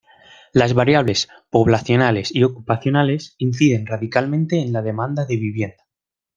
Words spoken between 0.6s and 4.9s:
variables poblacionales y ocupacionales inciden radicalmente en la